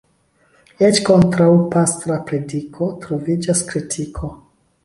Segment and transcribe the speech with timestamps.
[0.87, 4.33] Eĉ kontraŭ pastra prediko troviĝas kritiko.